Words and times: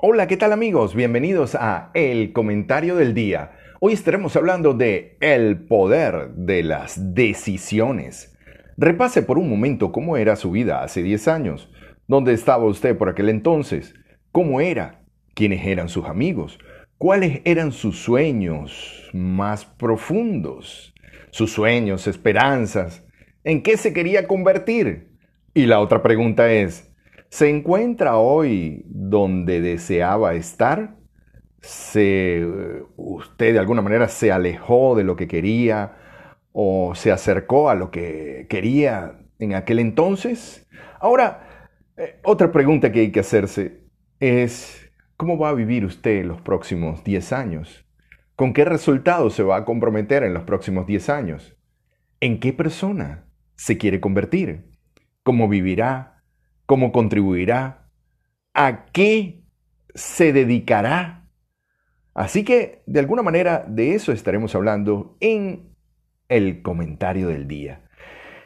Hola, 0.00 0.28
¿qué 0.28 0.36
tal 0.36 0.52
amigos? 0.52 0.94
Bienvenidos 0.94 1.56
a 1.56 1.90
El 1.92 2.32
Comentario 2.32 2.94
del 2.94 3.14
Día. 3.14 3.58
Hoy 3.80 3.94
estaremos 3.94 4.36
hablando 4.36 4.72
de 4.72 5.16
el 5.20 5.58
poder 5.66 6.34
de 6.36 6.62
las 6.62 7.16
decisiones. 7.16 8.38
Repase 8.76 9.22
por 9.22 9.38
un 9.38 9.50
momento 9.50 9.90
cómo 9.90 10.16
era 10.16 10.36
su 10.36 10.52
vida 10.52 10.84
hace 10.84 11.02
10 11.02 11.26
años. 11.26 11.72
¿Dónde 12.06 12.32
estaba 12.32 12.64
usted 12.66 12.96
por 12.96 13.08
aquel 13.08 13.28
entonces? 13.28 13.92
¿Cómo 14.30 14.60
era? 14.60 15.02
¿Quiénes 15.34 15.66
eran 15.66 15.88
sus 15.88 16.04
amigos? 16.04 16.60
¿Cuáles 16.96 17.40
eran 17.44 17.72
sus 17.72 17.98
sueños 17.98 19.10
más 19.12 19.64
profundos? 19.64 20.94
Sus 21.30 21.50
sueños, 21.50 22.06
esperanzas. 22.06 23.04
¿En 23.42 23.64
qué 23.64 23.76
se 23.76 23.92
quería 23.92 24.28
convertir? 24.28 25.08
Y 25.54 25.66
la 25.66 25.80
otra 25.80 26.04
pregunta 26.04 26.52
es, 26.52 26.87
¿Se 27.30 27.50
encuentra 27.50 28.16
hoy 28.16 28.84
donde 28.86 29.60
deseaba 29.60 30.34
estar? 30.34 30.96
¿Se, 31.60 32.46
¿Usted 32.96 33.52
de 33.52 33.58
alguna 33.58 33.82
manera 33.82 34.08
se 34.08 34.32
alejó 34.32 34.96
de 34.96 35.04
lo 35.04 35.14
que 35.16 35.28
quería 35.28 35.96
o 36.52 36.94
se 36.94 37.12
acercó 37.12 37.68
a 37.68 37.74
lo 37.74 37.90
que 37.90 38.46
quería 38.48 39.18
en 39.38 39.54
aquel 39.54 39.78
entonces? 39.78 40.66
Ahora, 41.00 41.68
eh, 41.96 42.18
otra 42.24 42.50
pregunta 42.50 42.90
que 42.92 43.00
hay 43.00 43.12
que 43.12 43.20
hacerse 43.20 43.84
es, 44.20 44.90
¿cómo 45.16 45.36
va 45.36 45.50
a 45.50 45.54
vivir 45.54 45.84
usted 45.84 46.24
los 46.24 46.40
próximos 46.40 47.04
10 47.04 47.32
años? 47.32 47.84
¿Con 48.36 48.54
qué 48.54 48.64
resultados 48.64 49.34
se 49.34 49.42
va 49.42 49.56
a 49.56 49.64
comprometer 49.66 50.22
en 50.22 50.32
los 50.32 50.44
próximos 50.44 50.86
10 50.86 51.08
años? 51.10 51.56
¿En 52.20 52.40
qué 52.40 52.52
persona 52.54 53.26
se 53.54 53.76
quiere 53.76 54.00
convertir? 54.00 54.70
¿Cómo 55.22 55.48
vivirá? 55.48 56.17
Cómo 56.68 56.92
contribuirá, 56.92 57.88
a 58.52 58.84
qué 58.92 59.40
se 59.94 60.34
dedicará. 60.34 61.26
Así 62.12 62.44
que, 62.44 62.82
de 62.84 63.00
alguna 63.00 63.22
manera, 63.22 63.64
de 63.66 63.94
eso 63.94 64.12
estaremos 64.12 64.54
hablando 64.54 65.16
en 65.20 65.74
el 66.28 66.60
comentario 66.60 67.28
del 67.28 67.48
día. 67.48 67.88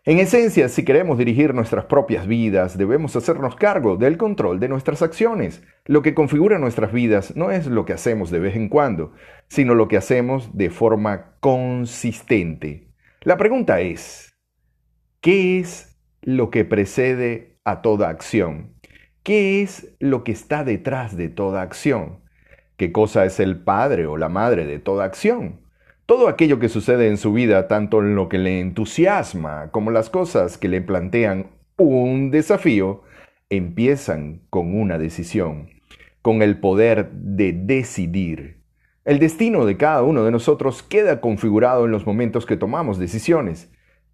En 0.04 0.20
esencia, 0.20 0.68
si 0.68 0.84
queremos 0.84 1.18
dirigir 1.18 1.52
nuestras 1.52 1.86
propias 1.86 2.28
vidas, 2.28 2.78
debemos 2.78 3.16
hacernos 3.16 3.56
cargo 3.56 3.96
del 3.96 4.18
control 4.18 4.60
de 4.60 4.68
nuestras 4.68 5.02
acciones. 5.02 5.60
Lo 5.84 6.02
que 6.02 6.14
configura 6.14 6.60
nuestras 6.60 6.92
vidas 6.92 7.34
no 7.34 7.50
es 7.50 7.66
lo 7.66 7.84
que 7.84 7.92
hacemos 7.92 8.30
de 8.30 8.38
vez 8.38 8.54
en 8.54 8.68
cuando, 8.68 9.14
sino 9.48 9.74
lo 9.74 9.88
que 9.88 9.96
hacemos 9.96 10.56
de 10.56 10.70
forma 10.70 11.34
consistente. 11.40 12.86
La 13.22 13.36
pregunta 13.36 13.80
es, 13.80 14.32
¿qué 15.20 15.58
es 15.58 15.98
lo 16.20 16.50
que 16.50 16.64
precede 16.64 17.51
a 17.64 17.82
toda 17.82 18.08
acción. 18.08 18.74
¿Qué 19.22 19.62
es 19.62 19.94
lo 20.00 20.24
que 20.24 20.32
está 20.32 20.64
detrás 20.64 21.16
de 21.16 21.28
toda 21.28 21.62
acción? 21.62 22.20
¿Qué 22.76 22.90
cosa 22.90 23.24
es 23.24 23.38
el 23.38 23.60
padre 23.60 24.06
o 24.06 24.16
la 24.16 24.28
madre 24.28 24.66
de 24.66 24.78
toda 24.78 25.04
acción? 25.04 25.60
Todo 26.06 26.28
aquello 26.28 26.58
que 26.58 26.68
sucede 26.68 27.08
en 27.08 27.16
su 27.16 27.32
vida, 27.32 27.68
tanto 27.68 28.00
en 28.00 28.16
lo 28.16 28.28
que 28.28 28.38
le 28.38 28.60
entusiasma 28.60 29.70
como 29.70 29.90
las 29.90 30.10
cosas 30.10 30.58
que 30.58 30.68
le 30.68 30.82
plantean 30.82 31.52
un 31.76 32.30
desafío, 32.30 33.02
empiezan 33.50 34.42
con 34.50 34.74
una 34.74 34.98
decisión, 34.98 35.70
con 36.20 36.42
el 36.42 36.58
poder 36.58 37.10
de 37.12 37.52
decidir. 37.52 38.62
El 39.04 39.18
destino 39.18 39.64
de 39.64 39.76
cada 39.76 40.02
uno 40.02 40.24
de 40.24 40.30
nosotros 40.30 40.82
queda 40.82 41.20
configurado 41.20 41.84
en 41.84 41.92
los 41.92 42.06
momentos 42.06 42.46
que 42.46 42.56
tomamos 42.56 42.98
decisiones. 42.98 43.70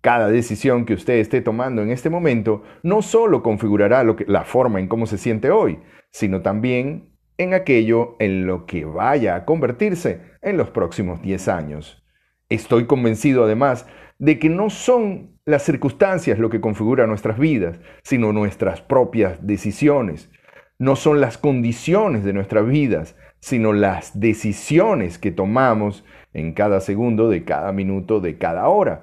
Cada 0.08 0.28
decisión 0.30 0.86
que 0.86 0.94
usted 0.94 1.18
esté 1.18 1.42
tomando 1.42 1.82
en 1.82 1.90
este 1.90 2.08
momento 2.08 2.62
no 2.82 3.02
solo 3.02 3.42
configurará 3.42 4.02
la 4.26 4.44
forma 4.44 4.80
en 4.80 4.88
cómo 4.88 5.04
se 5.04 5.18
siente 5.18 5.50
hoy, 5.50 5.80
sino 6.10 6.40
también 6.40 7.10
en 7.36 7.52
aquello 7.52 8.16
en 8.18 8.46
lo 8.46 8.64
que 8.64 8.86
vaya 8.86 9.34
a 9.34 9.44
convertirse 9.44 10.22
en 10.40 10.56
los 10.56 10.70
próximos 10.70 11.20
10 11.20 11.48
años. 11.48 12.02
Estoy 12.48 12.86
convencido 12.86 13.44
además 13.44 13.86
de 14.18 14.38
que 14.38 14.48
no 14.48 14.70
son 14.70 15.38
las 15.44 15.64
circunstancias 15.64 16.38
lo 16.38 16.48
que 16.48 16.62
configura 16.62 17.06
nuestras 17.06 17.38
vidas, 17.38 17.78
sino 18.02 18.32
nuestras 18.32 18.80
propias 18.80 19.46
decisiones. 19.46 20.30
No 20.78 20.96
son 20.96 21.20
las 21.20 21.36
condiciones 21.36 22.24
de 22.24 22.32
nuestras 22.32 22.66
vidas, 22.66 23.14
sino 23.40 23.74
las 23.74 24.18
decisiones 24.18 25.18
que 25.18 25.32
tomamos 25.32 26.02
en 26.32 26.54
cada 26.54 26.80
segundo 26.80 27.28
de 27.28 27.44
cada 27.44 27.72
minuto 27.72 28.20
de 28.20 28.38
cada 28.38 28.68
hora. 28.68 29.02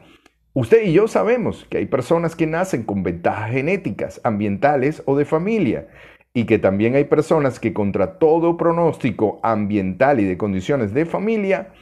Usted 0.55 0.83
y 0.83 0.93
yo 0.93 1.09
sabemos 1.09 1.67
que 1.69 1.79
hay 1.79 1.85
personas 1.85 2.33
que 2.33 2.47
nacen 2.47 2.83
con 2.83 3.03
ventajas 3.03 3.51
genéticas, 3.51 4.21
ambientales 4.23 5.03
o 5.05 5.17
de 5.17 5.25
familia, 5.25 5.89
y 6.33 6.45
que 6.45 6.59
también 6.59 6.95
hay 6.95 7.03
personas 7.03 7.59
que 7.59 7.73
contra 7.73 8.19
todo 8.19 8.55
pronóstico 8.55 9.41
ambiental 9.43 10.21
y 10.21 10.23
de 10.23 10.37
condiciones 10.37 10.93
de 10.93 11.05
familia 11.05 11.73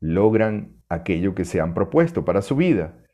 logran 0.00 0.82
aquello 0.88 1.34
que 1.34 1.44
se 1.44 1.60
han 1.60 1.74
propuesto 1.74 2.24
para 2.24 2.40
su 2.40 2.56
vida. 2.56 3.04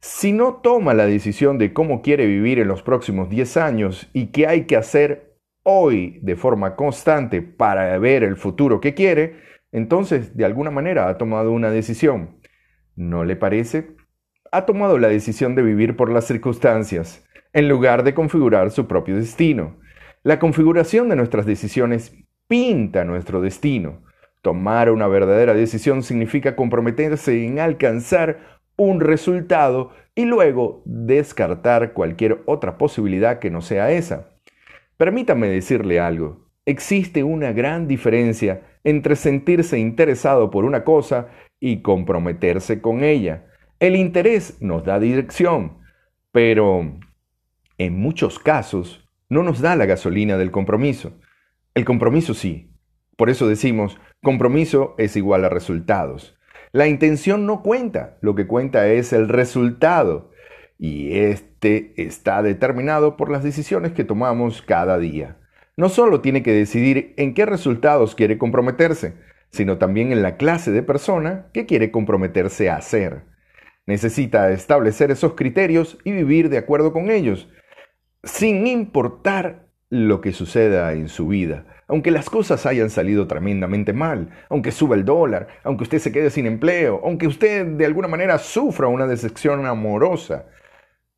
Si 0.00 0.32
no 0.32 0.54
toma 0.62 0.94
la 0.94 1.04
decisión 1.04 1.58
de 1.58 1.74
cómo 1.74 2.00
quiere 2.00 2.24
vivir 2.24 2.58
en 2.58 2.68
los 2.68 2.82
próximos 2.82 3.28
10 3.28 3.58
años 3.58 4.08
y 4.14 4.28
qué 4.28 4.46
hay 4.46 4.64
que 4.64 4.76
hacer 4.76 5.36
hoy 5.62 6.20
de 6.22 6.36
forma 6.36 6.74
constante 6.74 7.42
para 7.42 7.98
ver 7.98 8.22
el 8.22 8.36
futuro 8.36 8.80
que 8.80 8.94
quiere, 8.94 9.40
entonces 9.72 10.38
de 10.38 10.46
alguna 10.46 10.70
manera 10.70 11.06
ha 11.10 11.18
tomado 11.18 11.52
una 11.52 11.70
decisión. 11.70 12.40
¿No 12.96 13.24
le 13.24 13.36
parece? 13.36 13.98
Ha 14.52 14.66
tomado 14.66 14.98
la 14.98 15.08
decisión 15.08 15.54
de 15.54 15.62
vivir 15.62 15.96
por 15.96 16.10
las 16.10 16.26
circunstancias, 16.26 17.24
en 17.52 17.68
lugar 17.68 18.04
de 18.04 18.14
configurar 18.14 18.70
su 18.70 18.86
propio 18.86 19.16
destino. 19.16 19.76
La 20.22 20.38
configuración 20.38 21.08
de 21.08 21.16
nuestras 21.16 21.46
decisiones 21.46 22.14
pinta 22.48 23.04
nuestro 23.04 23.40
destino. 23.40 24.02
Tomar 24.42 24.90
una 24.90 25.06
verdadera 25.06 25.54
decisión 25.54 26.02
significa 26.02 26.56
comprometerse 26.56 27.44
en 27.44 27.58
alcanzar 27.58 28.60
un 28.76 29.00
resultado 29.00 29.90
y 30.14 30.24
luego 30.24 30.82
descartar 30.84 31.92
cualquier 31.92 32.42
otra 32.46 32.78
posibilidad 32.78 33.38
que 33.38 33.50
no 33.50 33.60
sea 33.60 33.90
esa. 33.90 34.30
Permítame 34.96 35.48
decirle 35.48 36.00
algo. 36.00 36.48
Existe 36.66 37.24
una 37.24 37.52
gran 37.52 37.88
diferencia 37.88 38.62
entre 38.84 39.16
sentirse 39.16 39.78
interesado 39.78 40.50
por 40.50 40.64
una 40.64 40.84
cosa 40.84 41.28
y 41.60 41.82
comprometerse 41.82 42.80
con 42.80 43.02
ella. 43.02 43.46
El 43.80 43.94
interés 43.94 44.60
nos 44.60 44.84
da 44.84 44.98
dirección, 44.98 45.78
pero 46.32 46.98
en 47.78 48.00
muchos 48.00 48.40
casos 48.40 49.08
no 49.28 49.44
nos 49.44 49.60
da 49.60 49.76
la 49.76 49.86
gasolina 49.86 50.36
del 50.36 50.50
compromiso. 50.50 51.20
El 51.74 51.84
compromiso 51.84 52.34
sí. 52.34 52.72
Por 53.16 53.30
eso 53.30 53.46
decimos, 53.46 54.00
compromiso 54.20 54.96
es 54.98 55.16
igual 55.16 55.44
a 55.44 55.48
resultados. 55.48 56.36
La 56.72 56.88
intención 56.88 57.46
no 57.46 57.62
cuenta, 57.62 58.18
lo 58.20 58.34
que 58.34 58.48
cuenta 58.48 58.88
es 58.88 59.12
el 59.12 59.28
resultado. 59.28 60.32
Y 60.76 61.16
este 61.16 61.94
está 62.02 62.42
determinado 62.42 63.16
por 63.16 63.30
las 63.30 63.44
decisiones 63.44 63.92
que 63.92 64.02
tomamos 64.02 64.60
cada 64.60 64.98
día. 64.98 65.36
No 65.76 65.88
solo 65.88 66.20
tiene 66.20 66.42
que 66.42 66.52
decidir 66.52 67.14
en 67.16 67.32
qué 67.32 67.46
resultados 67.46 68.16
quiere 68.16 68.38
comprometerse, 68.38 69.14
sino 69.50 69.78
también 69.78 70.10
en 70.10 70.22
la 70.22 70.36
clase 70.36 70.72
de 70.72 70.82
persona 70.82 71.46
que 71.54 71.64
quiere 71.64 71.92
comprometerse 71.92 72.70
a 72.70 72.80
ser. 72.80 73.37
Necesita 73.88 74.50
establecer 74.50 75.10
esos 75.10 75.32
criterios 75.32 75.96
y 76.04 76.12
vivir 76.12 76.50
de 76.50 76.58
acuerdo 76.58 76.92
con 76.92 77.10
ellos, 77.10 77.48
sin 78.22 78.66
importar 78.66 79.70
lo 79.88 80.20
que 80.20 80.34
suceda 80.34 80.92
en 80.92 81.08
su 81.08 81.28
vida. 81.28 81.64
Aunque 81.86 82.10
las 82.10 82.28
cosas 82.28 82.66
hayan 82.66 82.90
salido 82.90 83.26
tremendamente 83.26 83.94
mal, 83.94 84.28
aunque 84.50 84.72
suba 84.72 84.94
el 84.94 85.06
dólar, 85.06 85.48
aunque 85.64 85.84
usted 85.84 86.00
se 86.00 86.12
quede 86.12 86.28
sin 86.28 86.44
empleo, 86.44 87.00
aunque 87.02 87.26
usted 87.26 87.64
de 87.64 87.86
alguna 87.86 88.08
manera 88.08 88.36
sufra 88.36 88.88
una 88.88 89.06
decepción 89.06 89.64
amorosa, 89.64 90.50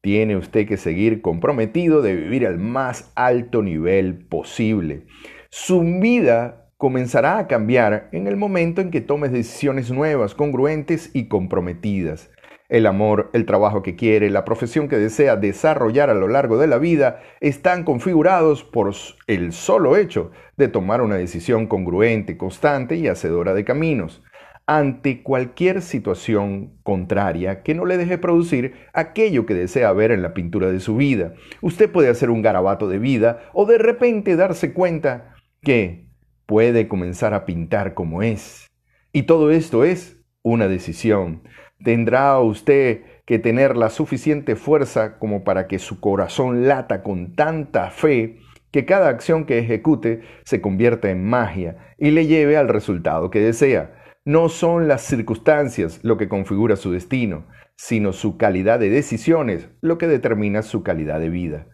tiene 0.00 0.36
usted 0.36 0.68
que 0.68 0.76
seguir 0.76 1.22
comprometido 1.22 2.02
de 2.02 2.14
vivir 2.14 2.46
al 2.46 2.58
más 2.58 3.10
alto 3.16 3.62
nivel 3.62 4.28
posible. 4.28 5.06
Su 5.50 5.80
vida 5.80 6.70
comenzará 6.76 7.38
a 7.38 7.48
cambiar 7.48 8.10
en 8.12 8.28
el 8.28 8.36
momento 8.36 8.80
en 8.80 8.92
que 8.92 9.00
tomes 9.00 9.32
decisiones 9.32 9.90
nuevas, 9.90 10.36
congruentes 10.36 11.10
y 11.14 11.26
comprometidas. 11.26 12.30
El 12.70 12.86
amor, 12.86 13.30
el 13.32 13.46
trabajo 13.46 13.82
que 13.82 13.96
quiere, 13.96 14.30
la 14.30 14.44
profesión 14.44 14.86
que 14.88 14.96
desea 14.96 15.34
desarrollar 15.34 16.08
a 16.08 16.14
lo 16.14 16.28
largo 16.28 16.56
de 16.56 16.68
la 16.68 16.78
vida 16.78 17.20
están 17.40 17.82
configurados 17.82 18.62
por 18.62 18.92
el 19.26 19.52
solo 19.52 19.96
hecho 19.96 20.30
de 20.56 20.68
tomar 20.68 21.02
una 21.02 21.16
decisión 21.16 21.66
congruente, 21.66 22.38
constante 22.38 22.94
y 22.94 23.08
hacedora 23.08 23.54
de 23.54 23.64
caminos 23.64 24.22
ante 24.66 25.24
cualquier 25.24 25.82
situación 25.82 26.78
contraria 26.84 27.64
que 27.64 27.74
no 27.74 27.86
le 27.86 27.96
deje 27.96 28.18
producir 28.18 28.74
aquello 28.92 29.44
que 29.44 29.54
desea 29.54 29.92
ver 29.92 30.12
en 30.12 30.22
la 30.22 30.32
pintura 30.32 30.70
de 30.70 30.78
su 30.78 30.94
vida. 30.94 31.34
Usted 31.60 31.90
puede 31.90 32.08
hacer 32.08 32.30
un 32.30 32.40
garabato 32.40 32.88
de 32.88 33.00
vida 33.00 33.40
o 33.52 33.66
de 33.66 33.78
repente 33.78 34.36
darse 34.36 34.72
cuenta 34.72 35.34
que 35.60 36.06
puede 36.46 36.86
comenzar 36.86 37.34
a 37.34 37.46
pintar 37.46 37.94
como 37.94 38.22
es. 38.22 38.68
Y 39.12 39.24
todo 39.24 39.50
esto 39.50 39.82
es 39.82 40.19
una 40.42 40.68
decisión. 40.68 41.42
Tendrá 41.82 42.38
usted 42.40 43.02
que 43.24 43.38
tener 43.38 43.76
la 43.76 43.90
suficiente 43.90 44.56
fuerza 44.56 45.18
como 45.18 45.44
para 45.44 45.66
que 45.66 45.78
su 45.78 46.00
corazón 46.00 46.66
lata 46.66 47.02
con 47.02 47.34
tanta 47.34 47.90
fe 47.90 48.38
que 48.70 48.84
cada 48.84 49.08
acción 49.08 49.46
que 49.46 49.58
ejecute 49.58 50.22
se 50.44 50.60
convierta 50.60 51.10
en 51.10 51.24
magia 51.24 51.94
y 51.98 52.10
le 52.10 52.26
lleve 52.26 52.56
al 52.56 52.68
resultado 52.68 53.30
que 53.30 53.40
desea. 53.40 53.96
No 54.24 54.48
son 54.48 54.88
las 54.88 55.02
circunstancias 55.02 56.00
lo 56.02 56.16
que 56.16 56.28
configura 56.28 56.76
su 56.76 56.92
destino, 56.92 57.46
sino 57.76 58.12
su 58.12 58.36
calidad 58.36 58.78
de 58.78 58.90
decisiones 58.90 59.68
lo 59.80 59.98
que 59.98 60.06
determina 60.06 60.62
su 60.62 60.82
calidad 60.82 61.20
de 61.20 61.30
vida. 61.30 61.66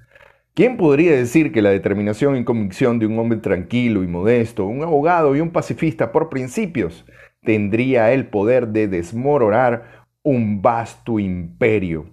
¿Quién 0.54 0.78
podría 0.78 1.12
decir 1.12 1.52
que 1.52 1.60
la 1.60 1.68
determinación 1.68 2.36
y 2.36 2.44
convicción 2.44 2.98
de 2.98 3.06
un 3.06 3.18
hombre 3.18 3.40
tranquilo 3.40 4.02
y 4.02 4.06
modesto, 4.06 4.64
un 4.64 4.82
abogado 4.82 5.36
y 5.36 5.40
un 5.40 5.50
pacifista 5.50 6.12
por 6.12 6.30
principios, 6.30 7.04
tendría 7.46 8.12
el 8.12 8.26
poder 8.26 8.68
de 8.68 8.88
desmoronar 8.88 10.04
un 10.22 10.60
vasto 10.60 11.18
imperio? 11.18 12.10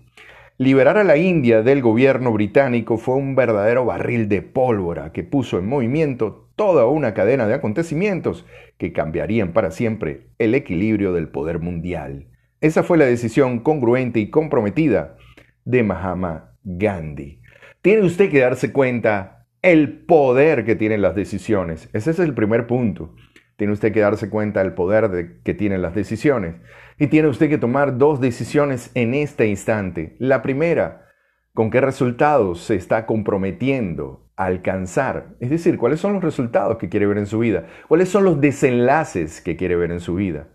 Liberar 0.58 0.98
a 0.98 1.04
la 1.04 1.18
India 1.18 1.64
del 1.64 1.82
gobierno 1.82 2.32
británico 2.32 2.98
fue 2.98 3.16
un 3.16 3.36
verdadero 3.36 3.84
barril 3.84 4.30
de 4.30 4.42
pólvora 4.42 5.12
que 5.12 5.24
puso 5.24 5.60
en 5.60 5.68
movimiento 5.68 6.50
toda 6.56 6.86
una 6.86 7.14
cadena 7.14 7.48
de 7.48 7.56
acontecimientos 7.56 8.46
que 8.78 8.94
cambiarían 8.94 9.52
para 9.52 9.72
siempre 9.72 10.28
el 10.38 10.56
equilibrio 10.56 11.12
del 11.12 11.28
poder 11.28 11.60
mundial. 11.60 12.28
Esa 12.62 12.84
fue 12.84 12.98
la 12.98 13.06
decisión 13.06 13.60
congruente 13.60 14.20
y 14.20 14.30
comprometida 14.30 15.18
de 15.66 15.84
Mahatma 15.84 16.56
Gandhi. 16.64 17.42
Tiene 17.82 18.04
usted 18.04 18.30
que 18.30 18.40
darse 18.40 18.72
cuenta 18.72 19.48
el 19.64 20.06
poder 20.06 20.66
que 20.66 20.76
tienen 20.76 21.02
las 21.02 21.16
decisiones. 21.16 21.90
Ese 21.94 22.12
es 22.12 22.20
el 22.20 22.34
primer 22.36 22.68
punto. 22.68 23.16
Tiene 23.64 23.76
usted 23.76 23.94
que 23.94 24.02
darse 24.02 24.30
cuenta 24.30 24.62
del 24.62 24.74
poder 24.74 25.08
de, 25.10 25.40
que 25.42 25.54
tienen 25.54 25.82
las 25.82 25.96
decisiones. 25.96 26.58
Y 27.00 27.08
tiene 27.08 27.30
usted 27.30 27.48
que 27.48 27.58
tomar 27.58 27.98
dos 27.98 28.20
decisiones 28.20 28.92
en 28.94 29.14
este 29.14 29.48
instante. 29.48 30.18
La 30.20 30.42
primera, 30.42 31.06
¿con 31.54 31.72
qué 31.72 31.80
resultados 31.80 32.60
se 32.60 32.76
está 32.76 33.06
comprometiendo 33.06 34.30
a 34.36 34.48
alcanzar? 34.48 35.38
Es 35.40 35.50
decir, 35.50 35.78
¿cuáles 35.78 36.02
son 36.02 36.12
los 36.12 36.22
resultados 36.22 36.76
que 36.78 36.90
quiere 36.90 37.06
ver 37.06 37.18
en 37.18 37.26
su 37.26 37.40
vida? 37.40 37.68
¿Cuáles 37.88 38.10
son 38.10 38.26
los 38.26 38.42
desenlaces 38.42 39.40
que 39.40 39.56
quiere 39.56 39.78
ver 39.78 39.94
en 39.94 40.02
su 40.02 40.16
vida? 40.16 40.50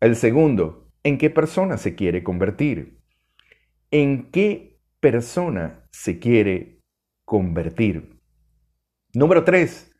El 0.00 0.14
segundo, 0.14 0.90
¿en 1.04 1.16
qué 1.16 1.30
persona 1.30 1.78
se 1.78 1.94
quiere 1.94 2.22
convertir? 2.22 2.98
¿En 3.90 4.30
qué 4.30 4.78
persona 5.00 5.86
se 5.90 6.18
quiere 6.18 6.82
convertir? 7.24 8.20
Número 9.14 9.42
tres, 9.42 9.91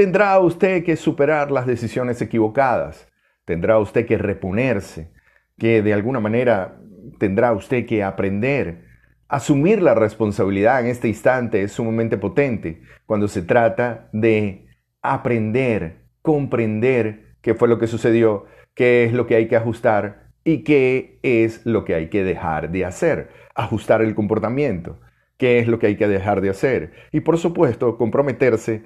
tendrá 0.00 0.38
usted 0.38 0.82
que 0.82 0.96
superar 0.96 1.50
las 1.50 1.66
decisiones 1.66 2.22
equivocadas, 2.22 3.06
tendrá 3.44 3.78
usted 3.78 4.06
que 4.06 4.16
reponerse, 4.16 5.12
que 5.58 5.82
de 5.82 5.92
alguna 5.92 6.20
manera 6.20 6.80
tendrá 7.18 7.52
usted 7.52 7.84
que 7.84 8.02
aprender. 8.02 8.86
Asumir 9.28 9.82
la 9.82 9.94
responsabilidad 9.94 10.80
en 10.80 10.86
este 10.86 11.06
instante 11.06 11.62
es 11.62 11.72
sumamente 11.72 12.16
potente 12.16 12.80
cuando 13.04 13.28
se 13.28 13.42
trata 13.42 14.08
de 14.14 14.68
aprender, 15.02 16.06
comprender 16.22 17.34
qué 17.42 17.52
fue 17.52 17.68
lo 17.68 17.78
que 17.78 17.86
sucedió, 17.86 18.46
qué 18.72 19.04
es 19.04 19.12
lo 19.12 19.26
que 19.26 19.34
hay 19.34 19.48
que 19.48 19.56
ajustar 19.56 20.30
y 20.44 20.64
qué 20.64 21.18
es 21.22 21.66
lo 21.66 21.84
que 21.84 21.94
hay 21.94 22.08
que 22.08 22.24
dejar 22.24 22.70
de 22.70 22.86
hacer. 22.86 23.28
Ajustar 23.54 24.00
el 24.00 24.14
comportamiento, 24.14 24.98
qué 25.36 25.58
es 25.58 25.68
lo 25.68 25.78
que 25.78 25.88
hay 25.88 25.96
que 25.96 26.08
dejar 26.08 26.40
de 26.40 26.48
hacer. 26.48 26.92
Y 27.12 27.20
por 27.20 27.36
supuesto, 27.36 27.98
comprometerse 27.98 28.82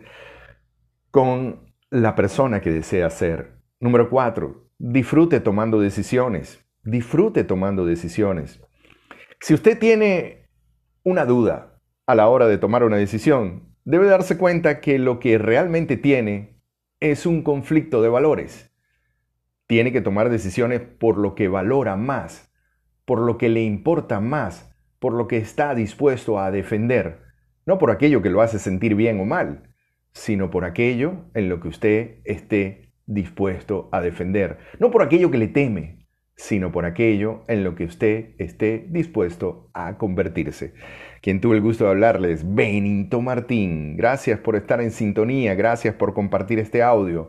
con 1.14 1.60
la 1.90 2.16
persona 2.16 2.60
que 2.60 2.72
desea 2.72 3.08
ser. 3.08 3.60
Número 3.78 4.10
cuatro, 4.10 4.72
disfrute 4.78 5.38
tomando 5.38 5.78
decisiones. 5.78 6.66
Disfrute 6.82 7.44
tomando 7.44 7.86
decisiones. 7.86 8.60
Si 9.38 9.54
usted 9.54 9.78
tiene 9.78 10.50
una 11.04 11.24
duda 11.24 11.80
a 12.06 12.16
la 12.16 12.26
hora 12.26 12.48
de 12.48 12.58
tomar 12.58 12.82
una 12.82 12.96
decisión, 12.96 13.76
debe 13.84 14.08
darse 14.08 14.36
cuenta 14.36 14.80
que 14.80 14.98
lo 14.98 15.20
que 15.20 15.38
realmente 15.38 15.96
tiene 15.96 16.60
es 16.98 17.26
un 17.26 17.42
conflicto 17.44 18.02
de 18.02 18.08
valores. 18.08 18.74
Tiene 19.68 19.92
que 19.92 20.00
tomar 20.00 20.30
decisiones 20.30 20.80
por 20.80 21.16
lo 21.16 21.36
que 21.36 21.46
valora 21.46 21.94
más, 21.94 22.52
por 23.04 23.20
lo 23.20 23.38
que 23.38 23.48
le 23.48 23.62
importa 23.62 24.18
más, 24.18 24.74
por 24.98 25.12
lo 25.12 25.28
que 25.28 25.36
está 25.36 25.76
dispuesto 25.76 26.40
a 26.40 26.50
defender, 26.50 27.20
no 27.66 27.78
por 27.78 27.92
aquello 27.92 28.20
que 28.20 28.30
lo 28.30 28.42
hace 28.42 28.58
sentir 28.58 28.96
bien 28.96 29.20
o 29.20 29.24
mal 29.24 29.73
sino 30.14 30.50
por 30.50 30.64
aquello 30.64 31.26
en 31.34 31.48
lo 31.48 31.60
que 31.60 31.68
usted 31.68 32.20
esté 32.24 32.92
dispuesto 33.06 33.88
a 33.92 34.00
defender. 34.00 34.58
No 34.78 34.90
por 34.90 35.02
aquello 35.02 35.30
que 35.30 35.38
le 35.38 35.48
teme, 35.48 36.06
sino 36.36 36.72
por 36.72 36.84
aquello 36.84 37.44
en 37.48 37.62
lo 37.62 37.74
que 37.74 37.84
usted 37.84 38.30
esté 38.38 38.86
dispuesto 38.88 39.70
a 39.74 39.98
convertirse. 39.98 40.74
Quien 41.20 41.40
tuvo 41.40 41.54
el 41.54 41.60
gusto 41.60 41.84
de 41.84 41.90
hablarles, 41.90 42.54
Benito 42.54 43.20
Martín. 43.20 43.96
Gracias 43.96 44.40
por 44.40 44.56
estar 44.56 44.80
en 44.80 44.90
sintonía, 44.90 45.54
gracias 45.54 45.94
por 45.94 46.14
compartir 46.14 46.58
este 46.58 46.82
audio. 46.82 47.28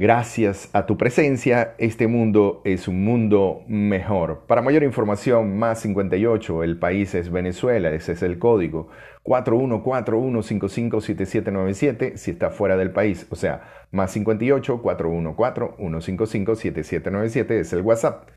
Gracias 0.00 0.70
a 0.74 0.86
tu 0.86 0.96
presencia, 0.96 1.74
este 1.78 2.06
mundo 2.06 2.62
es 2.64 2.86
un 2.86 3.02
mundo 3.02 3.64
mejor. 3.66 4.44
Para 4.46 4.62
mayor 4.62 4.84
información, 4.84 5.58
más 5.58 5.80
58, 5.80 6.62
el 6.62 6.78
país 6.78 7.16
es 7.16 7.32
Venezuela, 7.32 7.90
ese 7.90 8.12
es 8.12 8.22
el 8.22 8.38
código. 8.38 8.90
4141557797 9.24 12.16
si 12.16 12.30
está 12.30 12.50
fuera 12.50 12.76
del 12.76 12.92
país, 12.92 13.26
o 13.30 13.34
sea, 13.34 13.88
más 13.90 14.12
58 14.12 14.80
414-155-7797 14.80 17.50
es 17.50 17.72
el 17.72 17.82
WhatsApp. 17.82 18.28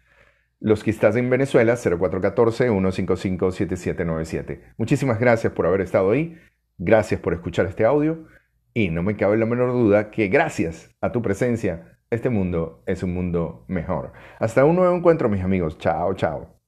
Los 0.60 0.84
que 0.84 0.90
estás 0.90 1.16
en 1.16 1.30
Venezuela, 1.30 1.76
0414-155-7797. 1.76 4.62
Muchísimas 4.78 5.20
gracias 5.20 5.54
por 5.54 5.68
haber 5.68 5.82
estado 5.82 6.10
ahí, 6.10 6.40
gracias 6.80 7.22
por 7.22 7.36
escuchar 7.36 7.68
este 7.68 7.86
audio. 7.86 8.26
Y 8.74 8.90
no 8.90 9.04
me 9.04 9.18
cabe 9.18 9.38
la 9.38 9.46
menor 9.46 9.74
duda 9.74 10.12
que 10.12 10.28
gracias 10.28 10.90
a 11.02 11.12
tu 11.12 11.22
presencia, 11.22 11.98
este 12.10 12.30
mundo 12.30 12.84
es 12.86 13.04
un 13.04 13.14
mundo 13.14 13.66
mejor. 13.68 14.14
Hasta 14.40 14.66
un 14.66 14.76
nuevo 14.76 14.96
encuentro, 14.96 15.30
mis 15.30 15.44
amigos. 15.44 15.78
Chao, 15.78 16.14
chao. 16.14 16.61